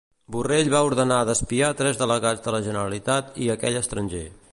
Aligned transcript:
Borrell 0.35 0.69
va 0.73 0.79
ordenar 0.85 1.19
d'espiar 1.29 1.69
tres 1.81 1.99
delegats 1.99 2.43
de 2.47 2.53
la 2.57 2.63
Generalitat 2.69 3.39
i 3.47 3.51
aquell 3.57 3.79
estranger. 3.83 4.25